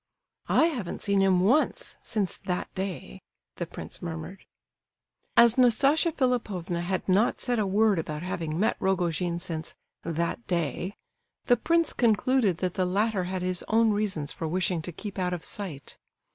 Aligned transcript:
"I 0.49 0.65
haven't 0.65 1.03
seen 1.03 1.21
him 1.21 1.41
once—since 1.41 2.39
that 2.45 2.73
day!" 2.73 3.21
the 3.57 3.67
prince 3.67 4.01
murmured. 4.01 4.45
As 5.37 5.59
Nastasia 5.59 6.11
Philipovna 6.11 6.81
had 6.81 7.07
not 7.07 7.39
said 7.39 7.59
a 7.59 7.67
word 7.67 7.99
about 7.99 8.23
having 8.23 8.59
met 8.59 8.77
Rogojin 8.79 9.37
since 9.37 9.75
"that 10.01 10.47
day," 10.47 10.95
the 11.45 11.55
prince 11.57 11.93
concluded 11.93 12.57
that 12.57 12.73
the 12.73 12.85
latter 12.87 13.25
had 13.25 13.43
his 13.43 13.63
own 13.67 13.91
reasons 13.91 14.31
for 14.31 14.47
wishing 14.47 14.81
to 14.81 14.91
keep 14.91 15.19
out 15.19 15.33
of 15.33 15.45
sight. 15.45 15.99